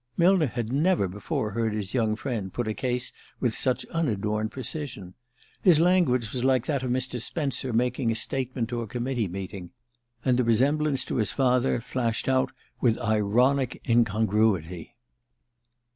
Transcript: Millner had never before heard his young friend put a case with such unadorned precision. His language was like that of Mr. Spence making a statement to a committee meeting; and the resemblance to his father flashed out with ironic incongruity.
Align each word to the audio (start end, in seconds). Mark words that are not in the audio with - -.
Millner 0.17 0.47
had 0.47 0.73
never 0.73 1.07
before 1.07 1.51
heard 1.51 1.73
his 1.73 1.93
young 1.93 2.15
friend 2.15 2.51
put 2.51 2.67
a 2.67 2.73
case 2.73 3.13
with 3.39 3.55
such 3.55 3.85
unadorned 3.91 4.49
precision. 4.49 5.13
His 5.61 5.79
language 5.79 6.31
was 6.33 6.43
like 6.43 6.65
that 6.65 6.81
of 6.81 6.89
Mr. 6.89 7.21
Spence 7.21 7.63
making 7.63 8.09
a 8.09 8.15
statement 8.15 8.67
to 8.69 8.81
a 8.81 8.87
committee 8.87 9.27
meeting; 9.27 9.69
and 10.25 10.39
the 10.39 10.43
resemblance 10.43 11.05
to 11.05 11.17
his 11.17 11.31
father 11.31 11.79
flashed 11.81 12.27
out 12.27 12.51
with 12.79 12.97
ironic 12.97 13.79
incongruity. 13.87 14.95